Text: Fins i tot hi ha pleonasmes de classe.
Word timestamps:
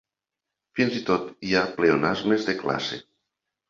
Fins 0.79 0.95
i 1.01 1.03
tot 1.11 1.29
hi 1.51 1.55
ha 1.59 1.63
pleonasmes 1.79 2.53
de 2.53 2.61
classe. 2.67 3.05